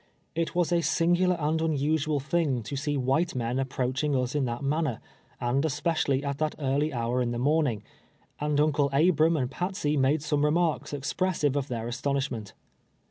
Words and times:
It 0.33 0.55
was 0.55 0.71
a 0.71 0.81
singular 0.81 1.35
and 1.39 1.61
unusual 1.61 2.19
thing 2.19 2.63
to 2.63 2.75
see 2.75 2.97
white 2.97 3.35
men 3.35 3.59
approaching 3.59 4.15
us 4.15 4.33
in 4.33 4.45
that 4.45 4.63
man 4.63 4.85
ner, 4.85 4.99
and 5.39 5.63
especially 5.63 6.23
at 6.23 6.39
that 6.39 6.55
early 6.57 6.91
hour 6.91 7.21
in 7.21 7.29
the 7.29 7.37
morning, 7.37 7.83
and 8.39 8.59
Uncle 8.59 8.89
Abram 8.93 9.37
and 9.37 9.51
Patsey 9.51 9.97
made 9.97 10.23
some 10.23 10.43
remarks, 10.43 10.91
expressive 10.91 11.55
of 11.55 11.67
their 11.67 11.87
astonishment. 11.87 12.53